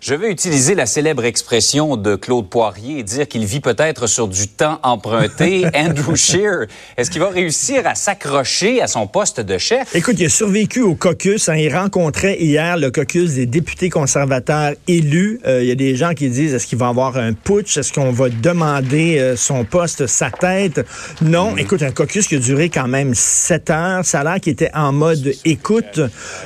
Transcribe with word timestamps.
Je 0.00 0.14
vais 0.14 0.30
utiliser 0.30 0.76
la 0.76 0.86
célèbre 0.86 1.24
expression 1.24 1.96
de 1.96 2.14
Claude 2.14 2.48
Poirier 2.48 3.00
et 3.00 3.02
dire 3.02 3.26
qu'il 3.26 3.44
vit 3.44 3.58
peut-être 3.58 4.06
sur 4.06 4.28
du 4.28 4.46
temps 4.46 4.78
emprunté. 4.84 5.66
Andrew 5.74 6.14
Scheer, 6.14 6.66
est-ce 6.96 7.10
qu'il 7.10 7.20
va 7.20 7.30
réussir 7.30 7.84
à 7.84 7.96
s'accrocher 7.96 8.80
à 8.80 8.86
son 8.86 9.08
poste 9.08 9.40
de 9.40 9.58
chef? 9.58 9.96
Écoute, 9.96 10.14
il 10.20 10.26
a 10.26 10.28
survécu 10.28 10.82
au 10.82 10.94
caucus. 10.94 11.48
Hein. 11.48 11.56
il 11.56 11.74
rencontrait 11.74 12.36
hier 12.38 12.76
le 12.76 12.92
caucus 12.92 13.34
des 13.34 13.46
députés 13.46 13.90
conservateurs 13.90 14.74
élus. 14.86 15.40
Euh, 15.46 15.62
il 15.62 15.68
y 15.68 15.72
a 15.72 15.74
des 15.74 15.96
gens 15.96 16.14
qui 16.14 16.30
disent, 16.30 16.54
est-ce 16.54 16.68
qu'il 16.68 16.78
va 16.78 16.88
avoir 16.88 17.16
un 17.16 17.32
putsch? 17.32 17.76
Est-ce 17.76 17.92
qu'on 17.92 18.12
va 18.12 18.28
demander 18.28 19.18
euh, 19.18 19.36
son 19.36 19.64
poste, 19.64 20.06
sa 20.06 20.30
tête? 20.30 20.86
Non. 21.22 21.52
Mm. 21.52 21.58
Écoute, 21.58 21.82
un 21.82 21.90
caucus 21.90 22.28
qui 22.28 22.36
a 22.36 22.38
duré 22.38 22.68
quand 22.68 22.88
même 22.88 23.14
sept 23.14 23.68
heures. 23.70 24.04
Ça 24.04 24.20
a 24.20 24.24
l'air 24.24 24.40
qu'il 24.40 24.52
était 24.52 24.70
en 24.74 24.92
mode 24.92 25.32
écoute. 25.44 26.00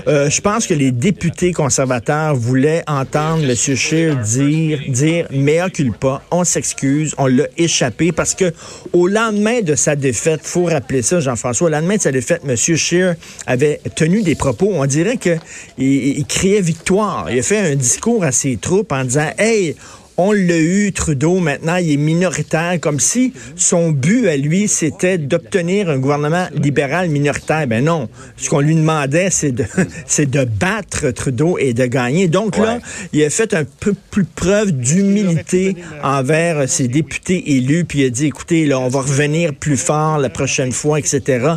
Euh, 0.08 0.30
je 0.30 0.40
pense 0.40 0.66
que 0.66 0.74
les 0.74 0.90
députés 0.90 1.52
conservateurs 1.52 2.34
voulaient 2.34 2.82
entendre 2.86 3.41
M. 3.44 3.54
Scheer 3.54 4.16
dire, 4.16 4.80
dire 4.88 5.26
mea 5.30 5.70
culpa, 5.70 6.22
on 6.30 6.44
s'excuse, 6.44 7.14
on 7.18 7.26
l'a 7.26 7.46
échappé 7.56 8.12
parce 8.12 8.34
que 8.34 8.52
au 8.92 9.06
lendemain 9.06 9.60
de 9.60 9.74
sa 9.74 9.96
défaite, 9.96 10.40
faut 10.42 10.64
rappeler 10.64 11.02
ça, 11.02 11.20
Jean-François, 11.20 11.66
au 11.66 11.70
lendemain 11.70 11.96
de 11.96 12.02
sa 12.02 12.12
défaite, 12.12 12.42
M. 12.46 12.56
Scheer 12.56 13.14
avait 13.46 13.80
tenu 13.94 14.22
des 14.22 14.34
propos, 14.34 14.70
on 14.72 14.86
dirait 14.86 15.16
qu'il 15.16 15.38
il 15.78 16.24
criait 16.26 16.60
victoire. 16.60 17.30
Il 17.30 17.38
a 17.38 17.42
fait 17.42 17.72
un 17.72 17.74
discours 17.76 18.24
à 18.24 18.32
ses 18.32 18.56
troupes 18.56 18.92
en 18.92 19.04
disant, 19.04 19.30
hey, 19.38 19.76
on 20.16 20.32
l'a 20.32 20.58
eu, 20.58 20.92
Trudeau, 20.92 21.38
maintenant, 21.38 21.76
il 21.76 21.92
est 21.92 21.96
minoritaire, 21.96 22.78
comme 22.80 23.00
si 23.00 23.32
son 23.56 23.90
but 23.90 24.28
à 24.28 24.36
lui, 24.36 24.68
c'était 24.68 25.18
d'obtenir 25.18 25.88
un 25.88 25.98
gouvernement 25.98 26.46
libéral 26.54 27.08
minoritaire. 27.08 27.66
Ben 27.66 27.84
non. 27.84 28.08
Ce 28.36 28.50
qu'on 28.50 28.60
lui 28.60 28.74
demandait, 28.74 29.30
c'est 29.30 29.52
de, 29.52 29.64
c'est 30.06 30.30
de 30.30 30.44
battre 30.44 31.10
Trudeau 31.10 31.58
et 31.58 31.74
de 31.74 31.86
gagner. 31.86 32.28
Donc 32.28 32.56
là, 32.58 32.78
il 33.12 33.22
a 33.24 33.30
fait 33.30 33.54
un 33.54 33.64
peu 33.64 33.94
plus 34.10 34.24
preuve 34.24 34.72
d'humilité 34.72 35.76
envers 36.02 36.68
ses 36.68 36.88
députés 36.88 37.56
élus, 37.56 37.84
puis 37.84 38.00
il 38.00 38.06
a 38.06 38.10
dit, 38.10 38.26
écoutez, 38.26 38.66
là, 38.66 38.78
on 38.78 38.88
va 38.88 39.00
revenir 39.00 39.54
plus 39.54 39.76
fort 39.76 40.18
la 40.18 40.28
prochaine 40.28 40.72
fois, 40.72 40.98
etc. 40.98 41.54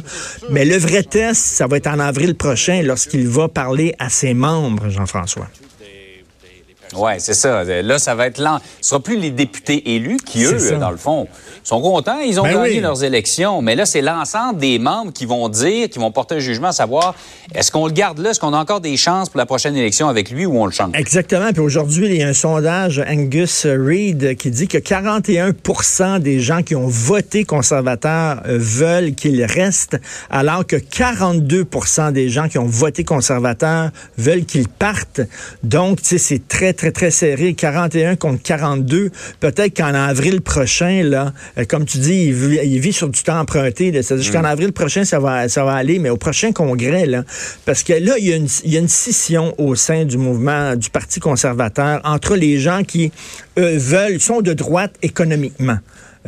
Mais 0.50 0.66
le 0.66 0.78
vrai 0.78 1.04
test, 1.04 1.42
ça 1.42 1.68
va 1.68 1.78
être 1.78 1.88
en 1.88 2.00
avril 2.00 2.36
prochain, 2.36 2.82
lorsqu'il 2.84 3.28
va 3.28 3.48
parler 3.48 3.94
à 4.00 4.10
ses 4.10 4.34
membres, 4.34 4.90
Jean-François. 4.90 5.50
Oui, 6.98 7.14
c'est 7.20 7.34
ça. 7.34 7.64
Là, 7.64 8.00
ça 8.00 8.16
va 8.16 8.28
être 8.28 8.40
lent. 8.40 8.60
Ce 8.82 8.90
sera 8.90 9.00
plus 9.00 9.18
les 9.18 9.32
députés 9.32 9.96
élus 9.96 10.18
qui, 10.18 10.44
eux, 10.44 10.78
dans 10.80 10.92
le 10.92 10.98
fond, 10.98 11.28
sont 11.64 11.82
contents. 11.82 12.20
Ils 12.20 12.40
ont 12.40 12.44
ben 12.44 12.64
gagné 12.64 12.80
leurs 12.80 13.04
élections. 13.04 13.62
Mais 13.62 13.76
là, 13.76 13.86
c'est 13.86 14.02
l'ensemble 14.02 14.60
des 14.60 14.80
membres 14.80 15.12
qui 15.12 15.26
vont 15.26 15.50
dire, 15.50 15.90
qui 15.90 16.00
vont 16.00 16.12
porter 16.12 16.36
un 16.36 16.40
jugement 16.40 16.70
à 16.70 16.74
savoir 16.74 17.16
est-ce 17.54 17.72
qu'on 17.72 17.88
le 17.88 17.94
garde 17.94 18.20
là? 18.20 18.32
Est-ce 18.32 18.40
qu'on 18.40 18.54
a 18.54 18.58
encore 18.58 18.82
des 18.82 18.98
chances 18.98 19.30
pour 19.30 19.38
la 19.38 19.46
prochaine 19.46 19.76
élection 19.76 20.08
avec 20.08 20.32
lui 20.32 20.46
ou 20.46 20.60
on 20.60 20.66
le 20.66 20.72
change? 20.72 20.92
Exactement. 20.94 21.52
Puis 21.52 21.62
aujourd'hui, 21.62 22.08
il 22.08 22.18
y 22.18 22.24
a 22.24 22.28
un 22.28 22.34
sondage 22.34 23.04
Angus 23.08 23.66
Reid 23.66 24.36
qui 24.38 24.52
dit 24.52 24.68
que 24.68 24.78
41 24.78 25.54
des 26.20 26.40
gens 26.40 26.64
qui 26.64 26.76
ont 26.76 26.88
voté 26.88 27.46
conservateur 27.46 28.42
euh, 28.48 28.58
veulent 28.60 29.14
qu'il 29.14 29.44
reste, 29.44 29.98
alors 30.30 30.66
que 30.66 30.76
42 30.76 31.66
des 32.12 32.30
gens 32.30 32.48
qui 32.48 32.58
ont 32.58 32.66
voté 32.66 33.04
conservateur 33.04 33.92
veulent 34.18 34.46
qu'il 34.46 34.68
parte. 34.68 35.22
Donc, 35.64 36.02
tu 36.02 36.10
sais, 36.10 36.18
c'est 36.18 36.48
très, 36.48 36.74
très, 36.74 36.85
très 36.92 37.12
serré. 37.12 37.54
41 37.54 38.16
contre 38.16 38.42
42. 38.42 39.12
Peut-être 39.40 39.76
qu'en 39.76 39.94
avril 39.94 40.42
prochain, 40.42 41.04
là, 41.04 41.34
euh, 41.58 41.66
comme 41.68 41.86
tu 41.86 41.98
dis, 41.98 42.26
il 42.26 42.80
vit, 42.80 42.94
sur 42.94 43.10
du 43.10 43.22
temps 43.24 43.40
emprunté. 43.40 43.92
C'est-à-dire 43.92 44.24
jusqu'en 44.24 44.42
mm. 44.42 44.46
avril 44.46 44.72
prochain, 44.74 45.06
ça 45.06 45.20
va, 45.20 45.50
ça 45.50 45.64
va 45.64 45.74
aller, 45.74 46.00
mais 46.00 46.10
au 46.10 46.18
prochain 46.18 46.52
congrès, 46.52 47.06
là, 47.06 47.24
parce 47.66 47.84
que 47.84 47.94
là, 47.94 48.16
il 48.18 48.26
y, 48.26 48.34
a 48.34 48.36
une, 48.36 48.48
il 48.64 48.74
y 48.74 48.78
a 48.78 48.80
une 48.80 48.88
scission 48.88 49.54
au 49.58 49.76
sein 49.76 50.06
du 50.06 50.18
mouvement 50.18 50.76
du 50.76 50.90
Parti 50.90 51.20
conservateur 51.20 52.02
entre 52.04 52.36
les 52.36 52.60
gens 52.60 52.84
qui 52.84 53.12
eux, 53.58 53.78
veulent, 53.78 54.20
sont 54.20 54.42
de 54.42 54.54
droite 54.54 54.96
économiquement. 55.02 55.78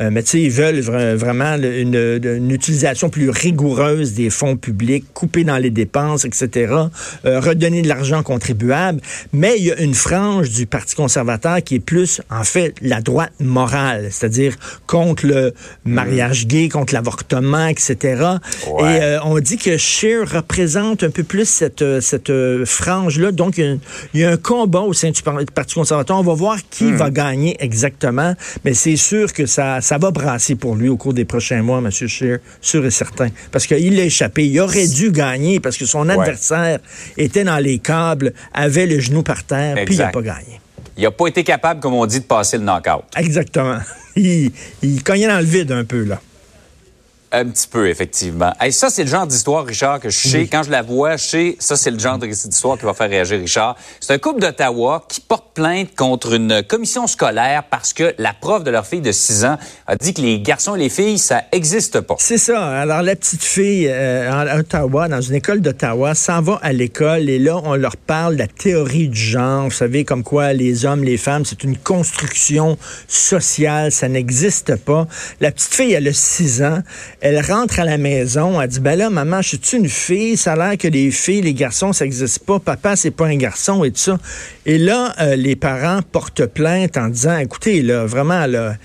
Euh, 0.00 0.10
mais 0.12 0.22
tu 0.22 0.30
sais, 0.30 0.40
ils 0.42 0.50
veulent 0.50 0.80
vraiment 1.16 1.56
une, 1.56 2.50
utilisation 2.50 3.10
plus 3.10 3.30
rigoureuse 3.30 4.14
des 4.14 4.30
fonds 4.30 4.56
publics, 4.56 5.04
couper 5.12 5.44
dans 5.44 5.58
les 5.58 5.70
dépenses, 5.70 6.24
etc., 6.24 6.72
euh, 7.24 7.40
redonner 7.40 7.82
de 7.82 7.88
l'argent 7.88 8.22
contribuable. 8.22 9.00
Mais 9.32 9.54
il 9.58 9.64
y 9.64 9.72
a 9.72 9.80
une 9.80 9.94
frange 9.94 10.50
du 10.50 10.66
Parti 10.66 10.94
conservateur 10.94 11.62
qui 11.62 11.76
est 11.76 11.80
plus, 11.80 12.20
en 12.30 12.44
fait, 12.44 12.74
la 12.80 13.00
droite 13.00 13.32
morale, 13.40 14.08
c'est-à-dire 14.10 14.56
contre 14.86 15.26
le 15.26 15.52
mariage 15.84 16.46
gay, 16.46 16.68
contre 16.68 16.94
l'avortement, 16.94 17.66
etc. 17.66 17.96
Et 18.66 18.82
euh, 18.82 19.18
on 19.24 19.38
dit 19.40 19.56
que 19.56 19.76
Scheer 19.76 20.30
représente 20.30 21.02
un 21.02 21.10
peu 21.10 21.22
plus 21.22 21.48
cette, 21.48 22.00
cette 22.00 22.32
frange-là. 22.64 23.32
Donc, 23.32 23.58
il 23.58 23.80
y, 24.14 24.24
a, 24.24 24.30
un 24.30 24.36
combat 24.36 24.80
au 24.80 24.92
sein 24.92 25.10
du 25.10 25.22
Parti 25.22 25.74
conservateur. 25.74 26.18
On 26.18 26.22
va 26.22 26.34
voir 26.34 26.58
qui 26.70 26.84
hmm. 26.84 26.96
va 26.96 27.10
gagner 27.10 27.56
exactement, 27.60 28.34
mais 28.64 28.74
c'est 28.74 28.96
sûr 28.96 29.32
que 29.32 29.46
ça 29.46 29.80
ça 29.88 29.96
va 29.96 30.10
brasser 30.10 30.54
pour 30.54 30.76
lui 30.76 30.90
au 30.90 30.98
cours 30.98 31.14
des 31.14 31.24
prochains 31.24 31.62
mois, 31.62 31.78
M. 31.78 31.90
Scheer, 31.90 32.40
sûr 32.60 32.84
et 32.84 32.90
certain. 32.90 33.28
Parce 33.50 33.66
qu'il 33.66 33.96
l'a 33.96 34.02
échappé. 34.02 34.46
Il 34.46 34.60
aurait 34.60 34.86
dû 34.86 35.10
gagner 35.10 35.60
parce 35.60 35.78
que 35.78 35.86
son 35.86 36.10
adversaire 36.10 36.80
était 37.16 37.42
dans 37.42 37.56
les 37.56 37.78
câbles, 37.78 38.34
avait 38.52 38.84
le 38.84 39.00
genou 39.00 39.22
par 39.22 39.44
terre, 39.44 39.76
puis 39.86 39.94
il 39.94 39.98
n'a 39.98 40.08
pas 40.08 40.20
gagné. 40.20 40.60
Il 40.98 41.04
n'a 41.04 41.10
pas 41.10 41.28
été 41.28 41.42
capable, 41.42 41.80
comme 41.80 41.94
on 41.94 42.04
dit, 42.04 42.20
de 42.20 42.24
passer 42.26 42.58
le 42.58 42.64
knockout. 42.64 43.04
Exactement. 43.16 43.78
Il, 44.16 44.50
il 44.82 45.02
cognait 45.04 45.28
dans 45.28 45.38
le 45.38 45.44
vide 45.44 45.70
un 45.70 45.84
peu, 45.84 46.02
là. 46.02 46.20
Un 47.30 47.44
petit 47.46 47.68
peu, 47.68 47.88
effectivement. 47.88 48.52
Et 48.64 48.70
ça, 48.70 48.88
c'est 48.88 49.04
le 49.04 49.10
genre 49.10 49.26
d'histoire, 49.26 49.66
Richard, 49.66 50.00
que 50.00 50.08
je 50.08 50.16
sais, 50.16 50.46
quand 50.46 50.62
je 50.62 50.70
la 50.70 50.80
vois, 50.80 51.16
je 51.16 51.24
sais, 51.24 51.56
ça, 51.58 51.76
c'est 51.76 51.90
le 51.90 51.98
genre 51.98 52.16
d'histoire 52.16 52.78
qui 52.78 52.86
va 52.86 52.94
faire 52.94 53.10
réagir 53.10 53.38
Richard. 53.38 53.76
C'est 54.00 54.14
un 54.14 54.18
couple 54.18 54.40
d'Ottawa 54.40 55.04
qui 55.08 55.20
porte 55.20 55.52
plainte 55.52 55.94
contre 55.94 56.32
une 56.32 56.62
commission 56.62 57.06
scolaire 57.06 57.64
parce 57.70 57.92
que 57.92 58.14
la 58.16 58.32
prof 58.32 58.64
de 58.64 58.70
leur 58.70 58.86
fille 58.86 59.02
de 59.02 59.12
6 59.12 59.44
ans 59.44 59.58
a 59.86 59.96
dit 59.96 60.14
que 60.14 60.22
les 60.22 60.40
garçons 60.40 60.74
et 60.74 60.78
les 60.78 60.88
filles, 60.88 61.18
ça 61.18 61.42
n'existe 61.52 62.00
pas. 62.00 62.16
C'est 62.18 62.38
ça. 62.38 62.64
Alors, 62.80 63.02
la 63.02 63.14
petite 63.14 63.44
fille 63.44 63.88
euh, 63.90 64.30
en 64.32 64.60
Ottawa, 64.60 65.08
dans 65.08 65.20
une 65.20 65.34
école 65.34 65.60
d'Ottawa, 65.60 66.14
s'en 66.14 66.40
va 66.40 66.58
à 66.62 66.72
l'école 66.72 67.28
et 67.28 67.38
là, 67.38 67.60
on 67.64 67.74
leur 67.74 67.98
parle 67.98 68.34
de 68.34 68.38
la 68.38 68.46
théorie 68.46 69.08
du 69.08 69.20
genre. 69.20 69.64
Vous 69.64 69.70
savez, 69.70 70.06
comme 70.06 70.22
quoi 70.22 70.54
les 70.54 70.86
hommes, 70.86 71.04
les 71.04 71.18
femmes, 71.18 71.44
c'est 71.44 71.62
une 71.62 71.76
construction 71.76 72.78
sociale, 73.06 73.92
ça 73.92 74.08
n'existe 74.08 74.76
pas. 74.76 75.06
La 75.40 75.52
petite 75.52 75.74
fille, 75.74 75.92
elle 75.92 76.08
a 76.08 76.12
6 76.14 76.62
ans. 76.62 76.82
Elle 77.20 77.40
rentre 77.40 77.80
à 77.80 77.84
la 77.84 77.98
maison, 77.98 78.60
elle 78.60 78.68
dit, 78.68 78.80
ben 78.80 78.96
là, 78.96 79.10
maman, 79.10 79.42
je 79.42 79.56
suis 79.60 79.76
une 79.76 79.88
fille, 79.88 80.36
ça 80.36 80.52
a 80.52 80.56
l'air 80.56 80.78
que 80.78 80.86
les 80.86 81.10
filles, 81.10 81.42
les 81.42 81.54
garçons, 81.54 81.92
ça 81.92 82.04
n'existe 82.04 82.40
pas, 82.40 82.60
papa, 82.60 82.94
c'est 82.94 83.10
pas 83.10 83.26
un 83.26 83.36
garçon 83.36 83.82
et 83.82 83.90
tout 83.90 83.98
ça. 83.98 84.18
Et 84.66 84.78
là, 84.78 85.14
euh, 85.20 85.34
les 85.34 85.56
parents 85.56 86.00
portent 86.02 86.46
plainte 86.46 86.96
en 86.96 87.08
disant, 87.08 87.38
écoutez, 87.38 87.82
là, 87.82 88.06
vraiment, 88.06 88.46
là, 88.46 88.76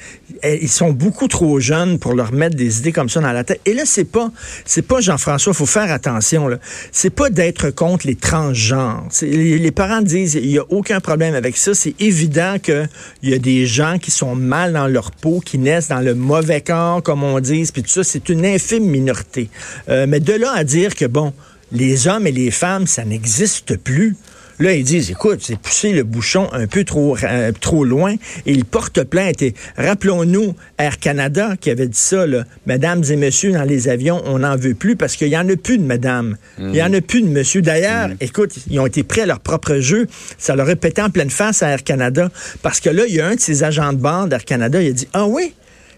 eh, 0.42 0.60
ils 0.62 0.70
sont 0.70 0.92
beaucoup 0.92 1.28
trop 1.28 1.60
jeunes 1.60 2.00
pour 2.00 2.14
leur 2.16 2.32
mettre 2.34 2.56
des 2.56 2.80
idées 2.80 2.92
comme 2.92 3.10
ça 3.10 3.22
dans 3.22 3.32
la 3.32 3.44
tête. 3.44 3.62
Et 3.66 3.74
là, 3.74 3.84
c'est 3.86 4.06
pas, 4.06 4.32
c'est 4.66 4.82
pas 4.82 5.00
Jean-François, 5.00 5.54
faut 5.54 5.66
faire 5.66 5.92
attention, 5.92 6.48
là. 6.48 6.58
C'est 6.92 7.12
pas 7.12 7.30
d'être 7.30 7.70
contre 7.70 8.08
les 8.08 8.16
transgenres. 8.16 9.08
Les, 9.22 9.72
parents 9.72 10.02
disent, 10.02 10.36
il 10.36 10.50
y 10.50 10.58
a 10.58 10.64
aucun 10.70 11.00
problème 11.00 11.36
avec 11.36 11.56
ça. 11.58 11.74
C'est 11.74 11.96
évident 12.02 12.56
qu'il 12.62 12.90
y 13.24 13.34
a 13.34 13.38
des 13.38 13.66
gens 13.66 14.00
qui 14.00 14.12
sont 14.12 14.36
mal 14.36 14.74
dans 14.74 14.88
leur 14.88 15.12
peau, 15.12 15.40
qui 15.40 15.58
naissent 15.58 15.90
dans 15.90 16.02
le 16.02 16.16
mauvais 16.16 16.62
corps, 16.62 17.04
comme 17.04 17.24
on 17.24 17.40
dit, 17.40 17.70
puis 17.72 17.84
tout 17.84 17.90
ça, 17.90 18.04
c'est 18.04 18.23
une 18.30 18.46
infime 18.46 18.86
minorité. 18.86 19.50
Euh, 19.90 20.06
mais 20.08 20.20
de 20.20 20.34
là 20.34 20.52
à 20.54 20.64
dire 20.64 20.96
que, 20.96 21.06
bon, 21.06 21.34
les 21.72 22.08
hommes 22.08 22.28
et 22.28 22.32
les 22.32 22.52
femmes, 22.52 22.88
ça 22.88 23.04
n'existe 23.04 23.78
plus. 23.78 24.16
Là, 24.60 24.74
ils 24.74 24.84
disent, 24.84 25.10
écoute, 25.10 25.40
c'est 25.42 25.58
pousser 25.58 25.94
le 25.94 26.04
bouchon 26.04 26.48
un 26.54 26.68
peu 26.68 26.84
trop, 26.84 27.18
euh, 27.24 27.52
trop 27.60 27.84
loin 27.84 28.14
et 28.46 28.52
ils 28.52 28.66
portent 28.66 29.04
plainte. 29.04 29.42
Et 29.42 29.56
rappelons-nous 29.78 30.56
Air 30.78 31.00
Canada 31.00 31.56
qui 31.60 31.72
avait 31.72 31.88
dit 31.88 32.00
ça, 32.00 32.28
là, 32.28 32.44
mesdames 32.68 33.04
et 33.10 33.16
messieurs, 33.16 33.52
dans 33.52 33.64
les 33.64 33.90
avions, 33.90 34.22
on 34.26 34.40
n'en 34.40 34.56
veut 34.56 34.76
plus 34.76 34.96
parce 34.96 35.16
qu'il 35.16 35.30
n'y 35.30 35.38
en 35.38 35.50
a 35.50 35.56
plus 35.56 35.80
de 35.80 35.84
madame. 35.84 36.38
Il 36.60 36.68
n'y 36.68 36.84
en 36.84 36.94
a 36.94 37.02
plus 37.02 37.22
de 37.22 37.28
monsieur. 37.28 37.62
D'ailleurs, 37.62 38.10
mm. 38.10 38.18
écoute, 38.22 38.54
ils 38.70 38.80
ont 38.80 38.86
été 38.86 39.04
prêts 39.04 39.22
à 39.22 39.26
leur 39.26 39.40
propre 39.40 39.78
jeu. 39.78 40.08
Ça 40.38 40.56
leur 40.56 40.68
pété 40.78 41.02
en 41.02 41.10
pleine 41.10 41.32
face 41.32 41.64
à 41.64 41.70
Air 41.70 41.84
Canada 41.84 42.30
parce 42.62 42.80
que 42.80 42.90
là, 42.90 43.04
il 43.08 43.16
y 43.16 43.22
a 43.22 43.28
un 43.28 43.36
de 43.36 43.40
ces 43.40 43.64
agents 43.64 43.92
de 43.92 43.98
bord 43.98 44.28
d'Air 44.28 44.46
Canada, 44.46 44.82
il 44.82 44.90
a 44.90 44.92
dit, 44.92 45.08
ah 45.14 45.26
oui, 45.26 45.54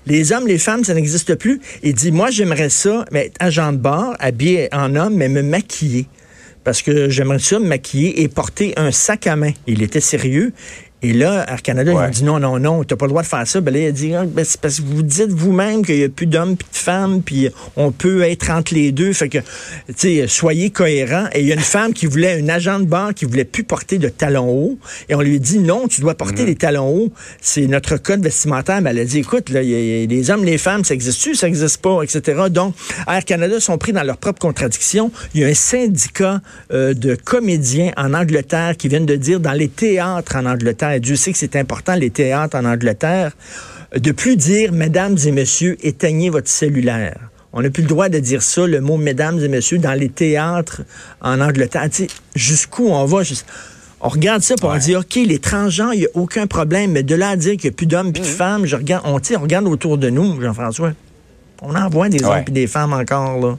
les 0.06 0.32
hommes, 0.32 0.48
les 0.48 0.58
femmes, 0.58 0.84
ça 0.84 0.94
n'existe 0.94 1.36
plus. 1.36 1.60
Il 1.84 1.94
dit, 1.94 2.12
moi, 2.12 2.30
j'aimerais 2.30 2.70
ça, 2.70 3.06
mais 3.12 3.28
être 3.28 3.38
agent 3.40 3.74
de 3.74 3.78
bord, 3.78 4.16
habillé 4.20 4.70
en 4.72 4.96
homme, 4.96 5.16
mais 5.16 5.30
me 5.30 5.42
maquiller. 5.42 6.08
Parce 6.64 6.82
que 6.82 7.10
j'aimerais 7.10 7.40
ça 7.40 7.60
me 7.60 7.68
maquiller 7.68 8.22
et 8.22 8.28
porter 8.28 8.74
un 8.78 8.92
sac 8.92 9.28
à 9.28 9.36
main. 9.36 9.52
Il 9.68 9.82
était 9.84 10.00
sérieux. 10.00 10.52
Et 11.06 11.14
là, 11.14 11.46
Air 11.48 11.62
Canada, 11.62 11.92
ils 11.92 11.96
ont 11.96 12.10
dit 12.10 12.24
non, 12.24 12.40
non, 12.40 12.58
non, 12.58 12.84
t'as 12.84 12.96
pas 12.96 13.06
le 13.06 13.10
droit 13.10 13.22
de 13.22 13.28
faire 13.28 13.46
ça. 13.46 13.62
Ben 13.62 13.72
là, 13.72 13.80
il 13.80 13.86
a 13.86 13.92
dit, 13.92 14.16
ah, 14.16 14.26
ben, 14.26 14.44
c'est 14.44 14.60
parce 14.60 14.80
que 14.80 14.86
vous 14.88 15.04
dites 15.04 15.30
vous-même 15.30 15.86
qu'il 15.86 16.00
y 16.00 16.04
a 16.04 16.10
plus 16.10 16.26
d'hommes 16.26 16.58
puis 16.58 16.68
de 16.72 16.78
femmes, 16.78 17.22
puis 17.22 17.50
on 17.76 17.92
peut 17.92 18.24
être 18.24 18.50
entre 18.50 18.74
les 18.74 18.92
deux. 18.92 19.14
Fait 19.14 19.30
que, 19.30 19.38
tu 19.38 19.94
sais, 19.98 20.26
soyez 20.28 20.72
cohérents. 20.72 21.28
Et 21.34 21.42
il 21.42 21.48
y 21.48 21.52
a 21.52 21.56
une 21.56 21.62
femme 21.62 21.94
qui 21.94 22.08
voulait, 22.08 22.40
une 22.40 22.50
agent 22.50 22.80
de 22.80 22.86
bar 22.86 23.14
qui 23.14 23.26
voulait 23.26 23.46
plus 23.46 23.64
porter 23.64 24.00
de 24.00 24.10
talons 24.10 24.50
hauts. 24.50 24.80
Et 25.08 25.14
on 25.14 25.22
lui 25.22 25.36
a 25.36 25.40
dit, 25.40 25.60
non, 25.60 25.88
tu 25.88 26.02
dois 26.02 26.16
porter 26.16 26.42
mhm. 26.42 26.48
des 26.48 26.56
talons 26.56 26.90
hauts. 26.90 27.14
C'est 27.40 27.68
notre 27.68 27.98
code 27.98 28.24
vestimentaire. 28.24 28.82
Mais 28.82 28.90
elle 28.90 29.00
a 29.00 29.06
dit, 29.06 29.20
écoute, 29.20 29.50
là, 29.52 29.62
il 29.62 29.70
y, 29.70 30.04
a 30.04 30.08
les 30.08 30.32
hommes, 30.32 30.44
les 30.44 30.58
femmes, 30.58 30.84
ça 30.84 30.96
existe-tu, 30.96 31.36
ça 31.36 31.48
existe 31.48 31.84
pas, 31.84 32.02
etc. 32.02 32.46
Donc, 32.50 32.74
Air 33.08 33.24
Canada 33.26 33.60
sont 33.60 33.78
pris 33.78 33.94
dans 33.94 34.04
leur 34.04 34.18
propre 34.18 34.40
contradiction. 34.40 35.12
Il 35.36 35.42
y 35.42 35.44
a 35.44 35.48
un 35.48 35.54
syndicat 35.54 36.42
euh, 36.74 36.96
de 36.96 37.14
comédiens 37.14 37.92
en 37.96 38.16
Angleterre 38.16 38.76
qui 38.76 38.88
viennent 38.88 39.06
de 39.06 39.16
dire 39.16 39.40
dans 39.40 39.54
les 39.54 39.68
théâtres 39.68 40.36
en 40.36 40.48
Angleterre, 40.48 40.95
et 40.96 41.00
Dieu 41.00 41.16
sait 41.16 41.32
que 41.32 41.38
c'est 41.38 41.56
important, 41.56 41.96
les 41.96 42.10
théâtres 42.10 42.58
en 42.58 42.66
Angleterre, 42.66 43.32
de 43.96 44.12
plus 44.12 44.36
dire, 44.36 44.72
mesdames 44.72 45.18
et 45.26 45.32
messieurs, 45.32 45.78
éteignez 45.82 46.30
votre 46.30 46.50
cellulaire. 46.50 47.20
On 47.54 47.62
n'a 47.62 47.70
plus 47.70 47.84
le 47.84 47.88
droit 47.88 48.10
de 48.10 48.20
dire 48.20 48.44
ça, 48.44 48.68
le 48.68 48.82
mot 48.82 48.98
mesdames 48.98 49.40
et 49.40 49.48
messieurs, 49.48 49.78
dans 49.78 49.94
les 49.94 50.10
théâtres 50.10 50.82
en 51.22 51.40
Angleterre. 51.40 51.88
Jusqu'où 52.36 52.88
on 52.88 53.06
va? 53.06 53.22
On 54.02 54.10
regarde 54.10 54.42
ça 54.42 54.56
pour 54.56 54.76
dire, 54.76 55.00
OK, 55.00 55.16
les 55.16 55.40
transgenres, 55.40 55.94
il 55.94 56.02
n'y 56.02 56.06
a 56.06 56.10
aucun 56.16 56.48
problème, 56.48 56.92
mais 56.92 57.04
de 57.04 57.16
là 57.16 57.30
à 57.30 57.36
dire 57.38 57.54
qu'il 57.54 57.70
n'y 57.70 57.74
a 57.74 57.78
plus 57.78 57.86
d'hommes 57.86 58.10
et 58.10 58.12
de 58.12 58.20
mm-hmm. 58.20 58.24
femmes, 58.24 58.66
je 58.66 58.76
regarde, 58.76 59.04
on, 59.06 59.16
on 59.16 59.42
regarde 59.42 59.68
autour 59.68 59.98
de 59.98 60.10
nous, 60.10 60.42
Jean-François. 60.42 60.92
On 61.62 61.74
en 61.76 61.90
voit 61.90 62.10
des 62.10 62.24
hommes 62.24 62.44
et 62.46 62.52
des 62.52 62.68
femmes 62.68 62.92
encore, 62.92 63.40
là. 63.40 63.58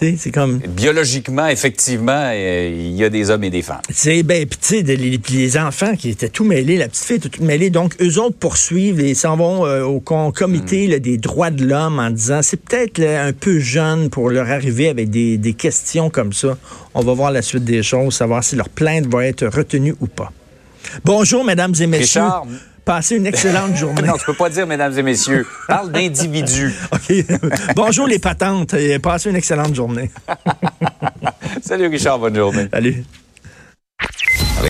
C'est 0.00 0.30
comme. 0.30 0.58
Biologiquement, 0.58 1.46
effectivement, 1.48 2.30
euh, 2.32 2.70
il 2.72 2.96
y 2.96 3.04
a 3.04 3.10
des 3.10 3.30
hommes 3.30 3.44
et 3.44 3.50
des 3.50 3.62
femmes. 3.62 3.82
C'est 3.92 4.22
ben, 4.22 4.46
puis 4.46 4.58
tu 4.60 4.82
sais, 4.82 4.82
les, 4.82 5.58
enfants 5.58 5.94
qui 5.94 6.10
étaient 6.10 6.28
tout 6.28 6.44
mêlés, 6.44 6.76
la 6.76 6.88
petite 6.88 7.04
fille 7.04 7.16
était 7.16 7.28
tout 7.28 7.44
mêlée, 7.44 7.70
donc 7.70 7.94
eux 8.00 8.18
autres 8.18 8.36
poursuivent 8.36 9.00
et 9.00 9.14
s'en 9.14 9.36
vont 9.36 9.66
euh, 9.66 9.82
au 9.82 10.00
comité 10.00 10.88
hmm. 10.88 11.00
des 11.00 11.18
droits 11.18 11.50
de 11.50 11.64
l'homme 11.64 11.98
en 11.98 12.10
disant 12.10 12.40
c'est 12.42 12.56
peut-être 12.56 13.00
un 13.00 13.32
peu 13.32 13.58
jeune 13.58 14.10
pour 14.10 14.30
leur 14.30 14.48
arriver 14.48 14.88
avec 14.88 15.10
des, 15.10 15.36
des 15.36 15.52
questions 15.52 16.08
comme 16.08 16.32
ça. 16.32 16.56
On 16.94 17.02
va 17.02 17.12
voir 17.12 17.30
la 17.30 17.42
suite 17.42 17.64
des 17.64 17.82
choses, 17.82 18.14
savoir 18.14 18.42
si 18.42 18.56
leur 18.56 18.68
plainte 18.68 19.06
va 19.06 19.26
être 19.26 19.46
retenue 19.46 19.94
ou 20.00 20.06
pas. 20.06 20.32
Bonjour, 21.04 21.44
mesdames 21.44 21.74
et 21.78 21.86
messieurs. 21.86 22.22
Passez 22.84 23.16
une 23.16 23.26
excellente 23.26 23.76
journée. 23.76 24.02
non, 24.02 24.14
tu 24.16 24.24
peux 24.24 24.34
pas 24.34 24.48
dire, 24.50 24.66
mesdames 24.66 24.96
et 24.98 25.02
messieurs. 25.02 25.46
Parle 25.68 25.92
d'individus. 25.92 26.72
OK. 26.92 27.14
Bonjour 27.76 28.06
les 28.06 28.18
patentes 28.18 28.74
et 28.74 28.98
passez 28.98 29.30
une 29.30 29.36
excellente 29.36 29.74
journée. 29.74 30.10
Salut 31.62 31.86
Richard, 31.88 32.18
bonne 32.18 32.34
journée. 32.36 32.68
Salut. 32.72 33.04